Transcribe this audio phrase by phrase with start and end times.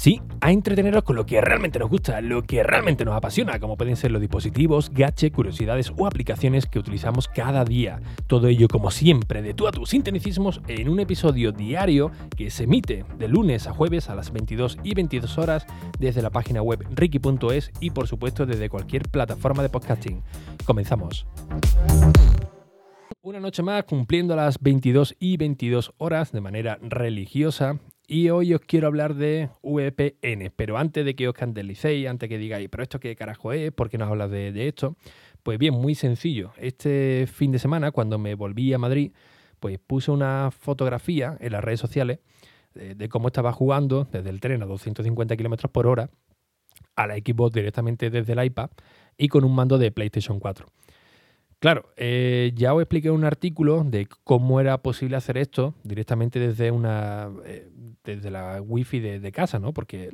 [0.00, 3.76] Sí, a entreteneros con lo que realmente nos gusta, lo que realmente nos apasiona, como
[3.76, 8.00] pueden ser los dispositivos, gadgets, curiosidades o aplicaciones que utilizamos cada día.
[8.26, 12.64] Todo ello, como siempre, de tú a tus sinteticismos en un episodio diario que se
[12.64, 15.66] emite de lunes a jueves a las 22 y 22 horas
[15.98, 20.22] desde la página web ricky.es y por supuesto desde cualquier plataforma de podcasting.
[20.64, 21.26] Comenzamos.
[23.20, 27.78] Una noche más cumpliendo las 22 y 22 horas de manera religiosa
[28.12, 32.38] y hoy os quiero hablar de VPN, pero antes de que os candelicéis, antes que
[32.38, 34.96] digáis, pero esto qué carajo es, ¿por qué no hablas de, esto?
[35.44, 36.50] Pues bien, muy sencillo.
[36.56, 39.12] Este fin de semana, cuando me volví a Madrid,
[39.60, 42.18] pues puse una fotografía en las redes sociales
[42.74, 46.10] de, de cómo estaba jugando desde el tren a 250 km por hora
[46.96, 48.70] a la Xbox directamente desde el iPad
[49.18, 50.66] y con un mando de PlayStation 4.
[51.60, 56.70] Claro, eh, ya os expliqué un artículo de cómo era posible hacer esto directamente desde
[56.70, 57.70] una eh,
[58.02, 59.74] desde la wifi de, de, casa, ¿no?
[59.74, 60.10] Porque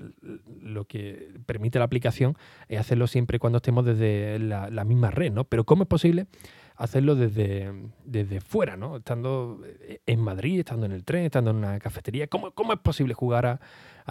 [0.60, 2.36] lo que permite la aplicación
[2.68, 5.44] es hacerlo siempre cuando estemos desde la, misma red, ¿no?
[5.44, 6.26] Pero ¿cómo es posible
[6.74, 7.72] hacerlo desde,
[8.04, 8.96] desde fuera, ¿no?
[8.96, 9.60] Estando
[10.04, 12.26] en Madrid, estando en el tren, estando en una cafetería.
[12.26, 13.60] ¿Cómo, cómo es posible jugar a,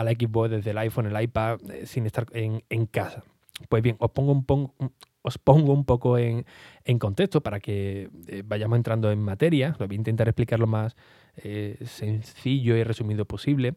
[0.01, 3.23] la Xbox desde el iPhone, el iPad, eh, sin estar en, en casa?
[3.67, 4.71] Pues bien, os pongo un, pon,
[5.25, 6.45] os pongo un poco en,
[6.99, 9.75] contexto para que eh, vayamos entrando en materia.
[9.79, 10.95] Lo voy a intentar explicar lo más
[11.37, 13.73] eh, sencillo y resumido posible,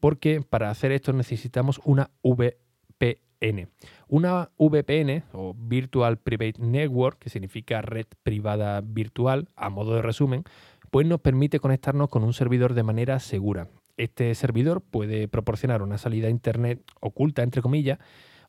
[0.00, 3.68] porque para hacer esto necesitamos una VPN.
[4.08, 10.44] Una VPN o Virtual Private Network, que significa red privada virtual, a modo de resumen,
[10.90, 13.68] pues nos permite conectarnos con un servidor de manera segura.
[13.98, 17.98] Este servidor puede proporcionar una salida a Internet oculta, entre comillas,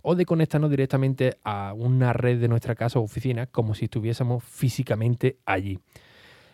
[0.01, 4.43] o de conectarnos directamente a una red de nuestra casa o oficina como si estuviésemos
[4.43, 5.79] físicamente allí.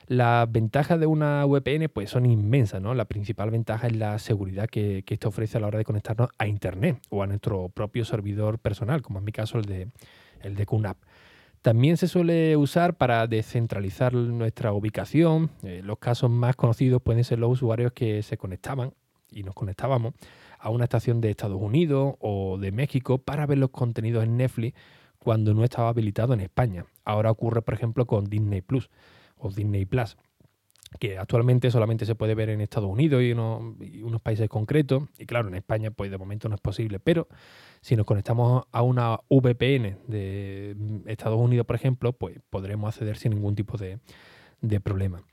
[0.08, 2.82] Las ventajas de una VPN pues, son inmensas.
[2.82, 2.94] ¿no?
[2.94, 6.30] La principal ventaja es la seguridad que, que esto ofrece a la hora de conectarnos
[6.38, 9.90] a Internet o a nuestro propio servidor personal, como en mi caso el de,
[10.42, 10.98] el de QNAP.
[11.62, 15.50] También se suele usar para descentralizar nuestra ubicación.
[15.64, 18.94] Eh, los casos más conocidos pueden ser los usuarios que se conectaban
[19.32, 20.14] y nos conectábamos
[20.60, 24.78] a una estación de Estados Unidos o de México para ver los contenidos en Netflix
[25.20, 26.86] cuando no estaba habilitado en España.
[27.04, 28.90] Ahora ocurre, por ejemplo, con Disney Plus
[29.38, 30.18] o Disney Plus,
[31.00, 35.04] que actualmente solamente se puede ver en Estados Unidos y, uno, y, unos países concretos.
[35.18, 37.00] Y claro, en España, pues de momento no es posible.
[37.00, 37.28] Pero
[37.82, 43.34] si nos conectamos a una VPN de Estados Unidos, por ejemplo, pues podremos acceder sin
[43.34, 45.24] ningún tipo de problema.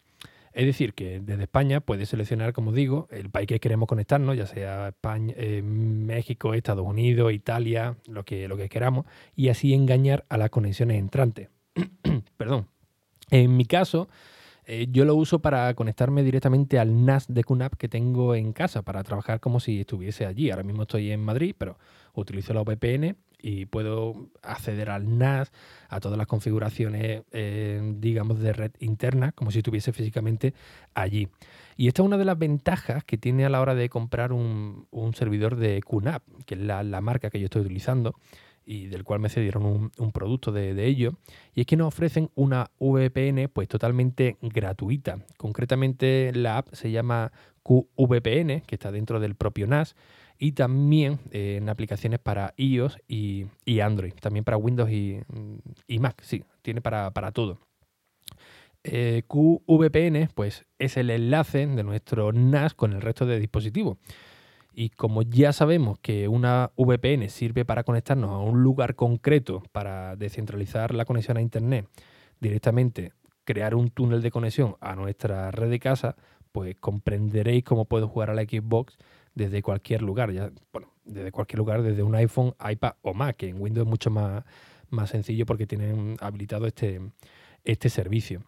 [0.55, 4.47] Es decir, que desde España puedes seleccionar, como digo, el país que queremos conectarnos, ya
[4.47, 9.05] sea España, eh, México, Estados Unidos, Italia, lo que, lo que queramos,
[9.35, 11.49] y así engañar a las conexiones entrantes.
[12.37, 12.69] Perdón.
[13.31, 14.09] En mi caso,
[14.67, 18.83] eh, yo lo uso para conectarme directamente al NAS de QNAP que tengo en casa,
[18.83, 20.51] para trabajar como si estuviese allí.
[20.51, 21.79] Ahora mismo estoy en Madrid, pero
[22.15, 25.53] utilizo la VPN y puedo acceder al NAS,
[25.91, 30.55] a todas las configuraciones, eh, digamos, de red interna, como si estuviese físicamente
[30.95, 31.29] allí.
[31.77, 34.87] Y esta es una de las ventajas que tiene a la hora de comprar un,
[35.15, 38.15] servidor de QNAP, que es la, marca que yo estoy utilizando
[38.65, 41.13] y del cual me cedieron un, un producto de, de, ello,
[41.55, 45.19] y es que nos ofrecen una VPN pues totalmente gratuita.
[45.37, 47.31] Concretamente la app se llama
[47.63, 49.97] QVPN, que está dentro del propio NAS,
[50.39, 53.47] y también eh, en aplicaciones para iOS y,
[53.81, 55.21] Android, también para Windows y,
[55.87, 57.59] y Mac, sí, tiene para, para todo.
[58.87, 63.97] Eh, QVPN pues, es el enlace de nuestro NAS con el resto de dispositivos.
[64.75, 70.17] Y como ya sabemos que una VPN sirve para conectarnos a un lugar concreto para
[70.17, 71.89] descentralizar la conexión a Internet
[72.41, 73.13] directamente,
[73.45, 76.17] crear un túnel de conexión a nuestra red de casa,
[76.53, 78.99] pues comprenderéis cómo puedo jugar a la Xbox
[79.35, 83.61] desde cualquier lugar, ya, bueno, desde cualquier lugar, desde un iPhone, iPad o Mac, en
[83.61, 84.45] Windows es mucho más,
[84.91, 87.01] más sencillo porque tienen habilitado este,
[87.65, 88.43] este servicio.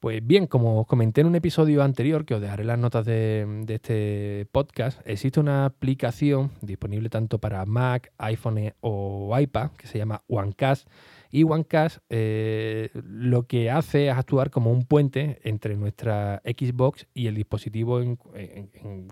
[0.00, 4.46] Pues bien, como comenté en un episodio anterior, que os dejaré las notas de, este
[4.50, 10.88] podcast, existe una aplicación disponible tanto para Mac, iPhone o iPad que se llama OneCast.
[11.30, 17.26] Y OneCast eh, lo que hace es actuar como un puente entre nuestra Xbox y
[17.26, 18.16] el dispositivo en,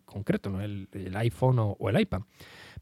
[0.06, 0.62] concreto, ¿no?
[0.62, 2.22] el, iPhone o, o, el iPad.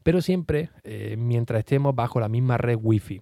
[0.03, 3.21] Pero siempre eh, mientras estemos bajo la misma red Wi-Fi.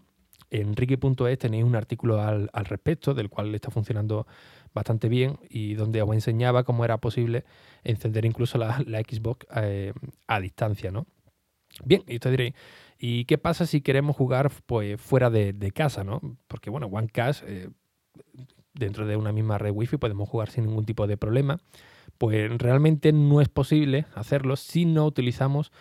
[0.50, 4.28] En Ricky.es tenéis un artículo al, respecto, del cual está funcionando
[4.74, 7.46] bastante bien y donde os enseñaba cómo era posible
[7.84, 9.94] encender incluso la, Xbox eh,
[10.28, 11.08] a distancia, ¿no?
[11.84, 12.54] Bien, y usted diréis,
[12.98, 16.22] ¿y qué pasa si queremos jugar pues, fuera de, de casa, ¿no?
[16.48, 17.70] Porque, bueno, OneCast, eh,
[18.74, 21.60] dentro de una misma red wifi podemos jugar sin ningún tipo de problema,
[22.18, 25.72] pues realmente no es posible hacerlo si no utilizamos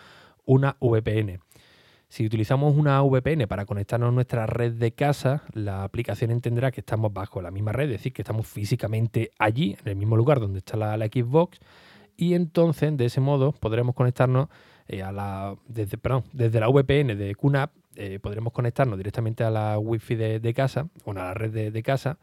[0.45, 1.39] una VPN.
[2.15, 6.79] Si utilizamos una VPN para conectarnos a nuestra red de casa, la aplicación entenderá que
[6.79, 10.39] estamos bajo la misma red, es decir, que estamos físicamente allí, en el mismo lugar
[10.39, 11.59] donde está la, Xbox,
[12.15, 14.47] y entonces de ese modo podremos conectarnos
[14.87, 19.49] eh, a la, desde, perdón, desde la VPN de QNAP, eh, podremos conectarnos directamente a
[19.49, 22.17] la Wi-Fi de, casa, o a la red de, casa,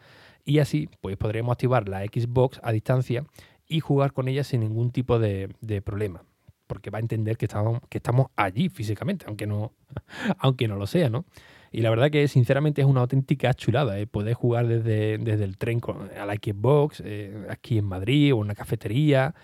[0.47, 3.27] y así pues podremos activar la Xbox a distancia
[3.69, 6.23] y jugar con ella sin ningún tipo de problema
[6.67, 9.73] porque va a entender que estamos, que estamos allí físicamente, aunque no,
[10.39, 11.25] aunque no lo sea, ¿no?
[11.71, 14.07] Y la verdad que sinceramente es una auténtica chulada, ¿eh?
[14.07, 15.81] poder jugar desde, desde el tren
[16.21, 19.35] a la Xbox, eh, aquí en Madrid o en una cafetería,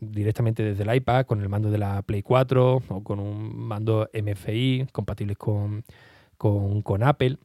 [0.00, 4.08] directamente desde el iPad con el mando de la Play 4 o con un mando
[4.14, 5.84] MFI compatibles con,
[6.38, 7.38] con Apple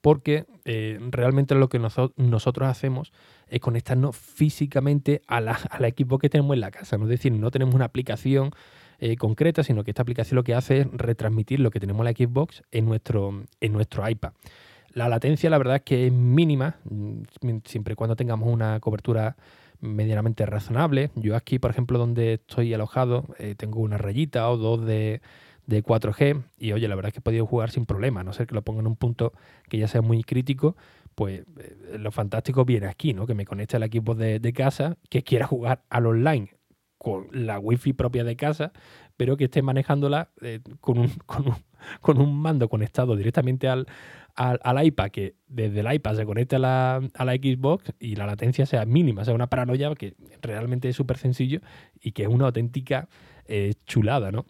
[0.00, 3.12] porque eh, realmente lo que nosotros hacemos
[3.48, 6.96] es conectarnos físicamente a la, a equipo que tenemos en la casa.
[6.96, 8.50] Es decir, no tenemos una aplicación
[8.98, 12.04] eh, concreta, sino que esta aplicación lo que hace es retransmitir lo que tenemos en
[12.04, 14.32] la Xbox en nuestro, en nuestro iPad.
[14.90, 17.22] La latencia, la verdad es que es mínima, mm,
[17.64, 19.36] siempre y cuando tengamos una cobertura
[19.80, 21.10] medianamente razonable.
[21.16, 25.20] Yo aquí, por ejemplo, donde estoy alojado, eh, tengo una rayita o dos de,
[25.66, 28.32] de 4G y oye, la verdad es que he podido jugar sin problema, a no
[28.32, 29.32] ser que lo ponga en un punto
[29.68, 30.76] que ya sea muy crítico,
[31.14, 33.26] pues eh, lo fantástico viene aquí, ¿no?
[33.26, 36.50] Que me conecte al equipo de, casa, que quiera jugar al online
[36.98, 38.72] con la wifi propia de casa,
[39.16, 41.10] pero que esté manejándola eh, con, un,
[42.00, 43.86] con, un, mando conectado directamente al,
[44.34, 48.26] al, iPad, que desde el iPad se conecte a la, a la Xbox y la
[48.26, 51.60] latencia sea mínima, sea una paranoia que realmente es súper sencillo
[52.00, 53.08] y que es una auténtica
[53.48, 54.44] eh, chulada, ¿no?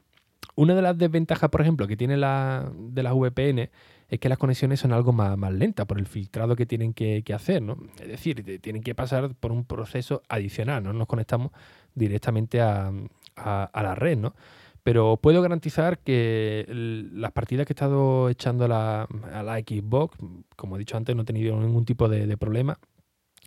[0.56, 3.68] Una de las desventajas, por ejemplo, que tiene la, de las VPN
[4.08, 7.60] es que las conexiones son algo más, lentas por el filtrado que tienen que, hacer,
[7.60, 7.76] ¿no?
[8.00, 11.52] Es decir, tienen que pasar por un proceso adicional, no nos conectamos
[11.94, 12.90] directamente a,
[13.36, 14.34] la red, ¿no?
[14.82, 20.16] Pero puedo garantizar que las partidas que he estado echando a la, a la Xbox,
[20.56, 22.78] como he dicho antes, no he tenido ningún tipo de problema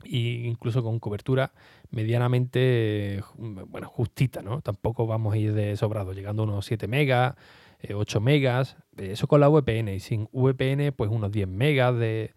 [0.03, 1.51] y incluso con cobertura
[1.91, 4.61] medianamente bueno, justita, ¿no?
[4.61, 7.35] Tampoco vamos a ir de sobrado, llegando a unos 7 megas,
[7.93, 11.97] 8 eh, megas, eh, eso con la VPN y sin VPN pues unos 10 megas
[11.97, 12.33] de,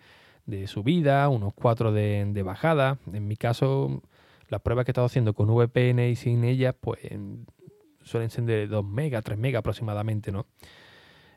[0.66, 2.98] subida, unos 4 de, bajada.
[3.12, 4.02] En mi caso,
[4.48, 7.00] las pruebas que he estado haciendo con VPN y sin ellas pues
[8.02, 10.46] suelen ser de 2 megas, 3 megas aproximadamente, ¿no?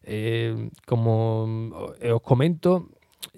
[0.07, 1.71] Eh, como
[2.13, 2.89] os comento,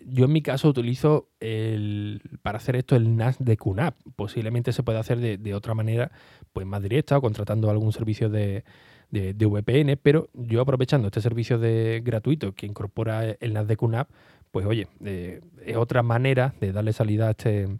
[0.05, 3.95] yo en mi caso utilizo el, para hacer esto el NAS de QNAP.
[4.15, 6.11] Posiblemente se puede hacer de, otra manera,
[6.53, 8.63] pues más directa o contratando algún servicio de,
[9.11, 14.09] VPN, pero yo aprovechando este servicio de gratuito que incorpora el NAS de QNAP,
[14.51, 17.79] pues oye, eh, es otra manera de darle salida a este,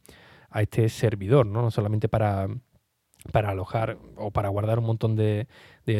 [0.49, 1.61] a este servidor, ¿no?
[1.61, 2.47] no solamente para,
[3.31, 5.47] para alojar o para guardar un montón de,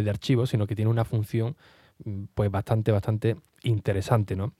[0.10, 1.56] archivos, sino que tiene una función
[2.04, 4.54] mm, pues bastante, bastante interesante, ¿no?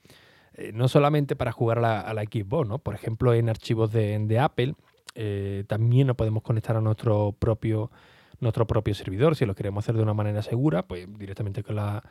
[0.58, 2.78] Eh, no solamente para jugar a la, Xbox, ¿no?
[2.80, 4.74] Por ejemplo, en archivos de, Apple
[5.14, 7.92] eh, también nos podemos conectar a nuestro propio,
[8.40, 9.36] nuestro propio servidor.
[9.36, 12.02] Si lo queremos hacer de una manera segura, pues directamente con la,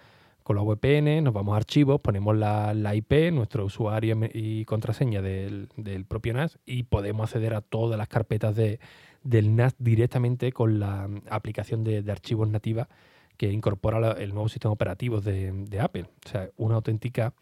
[0.44, 5.68] con la VPN, nos vamos a archivos, ponemos la, IP, nuestro usuario y contraseña del,
[6.08, 8.80] propio NAS y podemos acceder a todas las carpetas de,
[9.24, 12.88] del NAS directamente con la aplicación de, archivos nativa
[13.36, 16.06] que incorpora el nuevo sistema operativo de, de Apple.
[16.26, 17.34] O sea, una auténtica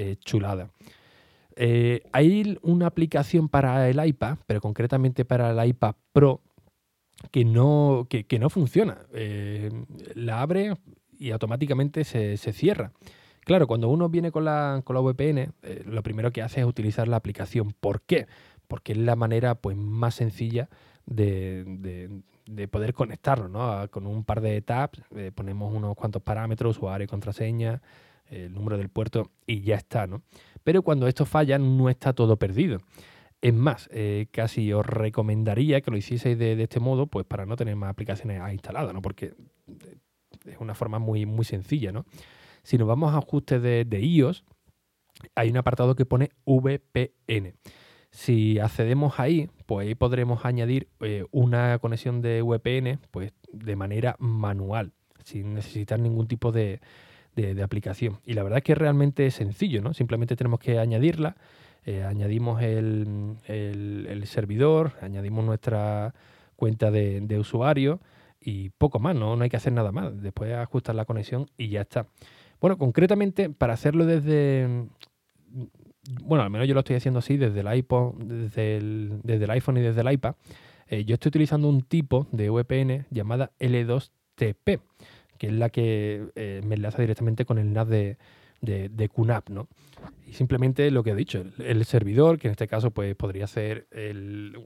[0.00, 0.70] eh, chulada.
[1.56, 6.40] Eh, hay una aplicación para el iPad, pero concretamente para el iPad Pro,
[7.32, 8.98] que no, que, no funciona.
[9.12, 9.72] Eh,
[10.14, 10.74] la abre
[11.18, 12.92] y automáticamente se, cierra.
[13.40, 15.52] Claro, cuando uno viene con la, con la VPN,
[15.86, 17.74] lo primero que hace es utilizar la aplicación.
[17.80, 18.28] ¿Por qué?
[18.68, 20.68] Porque es la manera pues, más sencilla
[21.06, 22.22] de,
[22.70, 23.90] poder conectarnos, ¿no?
[23.90, 25.02] Con un par de tabs,
[25.34, 27.82] ponemos unos cuantos parámetros, usuario y contraseña,
[28.30, 30.22] el número del puerto y ya está, ¿no?
[30.64, 32.80] Pero cuando esto falla no está todo perdido.
[33.40, 37.56] Es más, eh, casi os recomendaría que lo hicieseis de, este modo, pues para no
[37.56, 39.00] tener más aplicaciones instaladas, ¿no?
[39.00, 39.34] Porque
[39.68, 39.98] eh,
[40.44, 42.04] es una forma muy, muy sencilla, ¿no?
[42.64, 44.44] Si nos vamos a ajustes de, iOS,
[45.34, 47.54] hay un apartado que pone VPN.
[48.10, 54.16] Si accedemos ahí, pues ahí podremos añadir eh, una conexión de VPN pues, de manera
[54.18, 54.92] manual,
[55.24, 56.80] sin necesitar ningún tipo de,
[57.42, 58.20] de, aplicación.
[58.24, 59.94] Y la verdad es que realmente es sencillo, ¿no?
[59.94, 61.36] Simplemente tenemos que añadirla,
[61.84, 66.14] eh, añadimos el, el, servidor, añadimos nuestra
[66.56, 68.00] cuenta de, usuario
[68.40, 69.36] y poco más, ¿no?
[69.36, 70.20] no hay que hacer nada más.
[70.20, 72.06] Después ajustar la conexión y ya está.
[72.60, 74.88] Bueno, concretamente para hacerlo desde,
[76.22, 79.50] bueno, al menos yo lo estoy haciendo así desde el iPod, desde el, desde el
[79.50, 80.34] iPhone y desde el iPad.
[80.88, 84.80] Eh, yo estoy utilizando un tipo de VPN llamada L2TP,
[85.38, 88.18] que es la que eh, me enlaza directamente con el NAS de,
[88.60, 89.68] de, QNAP, ¿no?
[90.26, 93.86] Y simplemente lo que he dicho, el, servidor, que en este caso pues, podría ser
[93.90, 94.56] el,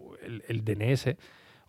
[0.64, 1.17] DNS,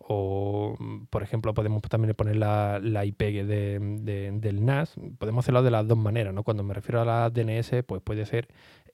[0.06, 0.76] o
[1.10, 6.34] por ejemplo podemos también poner la, IP del NAS, podemos hacerlo de las dos maneras,
[6.34, 6.42] ¿no?
[6.42, 8.48] Cuando me refiero a la DNS, pues puede ser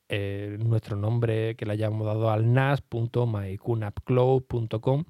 [0.08, 5.04] eh, nuestro nombre que le hayamos dado al nas.myqnapcloud.com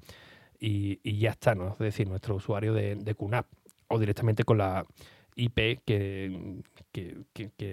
[0.59, 1.73] y, y ya está, ¿no?
[1.73, 3.47] Es decir, nuestro usuario de, de QNAP
[3.91, 4.87] o directamente con la
[5.35, 6.63] IP que,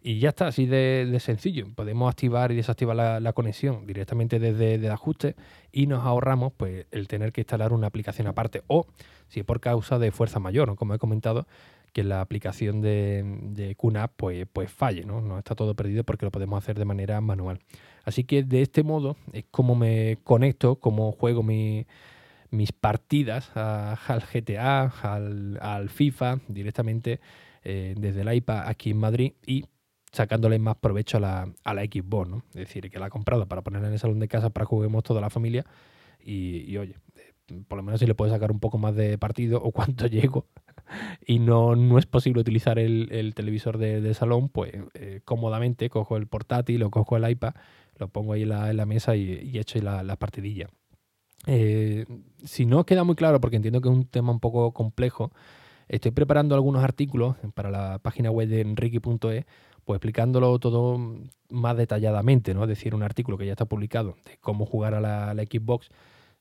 [0.00, 1.66] Y ya está, así de, sencillo.
[1.74, 5.34] Podemos activar y desactivar la, conexión directamente desde el ajuste
[5.72, 8.62] y nos ahorramos pues, el tener que instalar una aplicación aparte.
[8.68, 8.86] O
[9.28, 11.48] si es por causa de fuerza mayor, como he comentado,
[11.92, 15.20] que la aplicación de, de QNAP pues, pues falle, ¿no?
[15.20, 17.60] No está todo perdido porque lo podemos hacer de manera manual.
[18.04, 24.84] Así que de este modo es como me conecto, como juego mis partidas al GTA,
[25.02, 27.20] al, FIFA, directamente
[27.64, 29.64] eh, desde el iPad aquí en Madrid y
[30.10, 32.38] sacándole más provecho a la, a la Xbox, ¿no?
[32.54, 34.70] Es decir, que la he comprado para ponerla en el salón de casa para que
[34.70, 35.66] juguemos toda la familia
[36.18, 36.94] y, y oye,
[37.68, 40.46] por lo menos si le puedo sacar un poco más de partido o cuánto llego
[41.26, 46.26] y no, no es posible utilizar el, televisor de, salón, pues eh, cómodamente cojo el
[46.26, 47.54] portátil o cojo el iPad,
[47.96, 50.68] lo pongo ahí en la, mesa y, echo la, la partidilla.
[51.46, 52.06] Eh,
[52.44, 55.32] si no queda muy claro, porque entiendo que es un tema un poco complejo,
[55.88, 59.44] estoy preparando algunos artículos para la página web de enrique.es,
[59.84, 60.98] pues explicándolo todo
[61.48, 62.64] más detalladamente, ¿no?
[62.64, 65.88] Es decir, un artículo que ya está publicado de cómo jugar a la, Xbox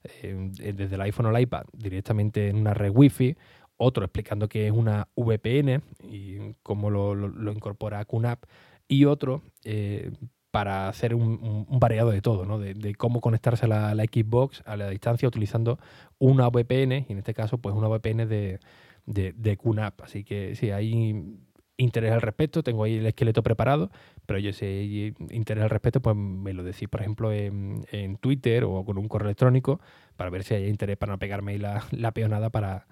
[0.04, 3.38] eh, desde el iPhone o el iPad directamente en una red Wi-Fi,
[3.77, 8.43] otro explicando qué es una VPN y cómo lo, incorpora a QNAP,
[8.88, 10.12] y otro eh,
[10.51, 12.57] para hacer un, variado de todo, ¿no?
[12.57, 15.77] de, cómo conectarse a la, Xbox a la distancia utilizando
[16.17, 18.60] una VPN, y en este caso, pues una VPN de,
[19.05, 20.01] de, QNAP.
[20.01, 21.38] Así que sí, hay
[21.77, 23.91] interés al respecto, tengo ahí el esqueleto preparado,
[24.25, 28.84] pero yo sé interés al respecto, pues me lo decís, por ejemplo, en, Twitter o
[28.84, 29.79] con un correo electrónico,
[30.15, 32.88] para ver si hay interés para no pegarme ahí la, la peonada para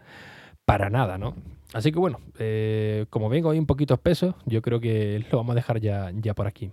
[0.65, 1.35] para nada, ¿no?
[1.73, 5.53] Así que bueno, eh, como vengo ahí un poquito espeso, yo creo que lo vamos
[5.53, 6.71] a dejar ya, ya por aquí.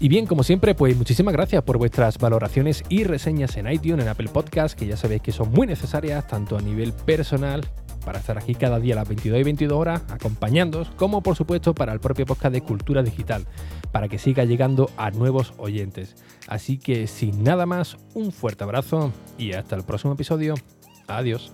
[0.00, 4.08] Y bien, como siempre, pues muchísimas gracias por vuestras valoraciones y reseñas en iTunes, en
[4.08, 7.62] Apple Podcast, que ya sabéis que son muy necesarias, tanto a nivel personal,
[8.04, 11.74] para estar aquí cada día a las 22 y 22 horas acompañándoos, como por supuesto
[11.74, 13.46] para el propio podcast de Cultura Digital,
[13.92, 16.16] para que siga llegando a nuevos oyentes.
[16.48, 20.54] Así que sin nada más, un fuerte abrazo y hasta el próximo episodio.
[21.06, 21.52] Adiós.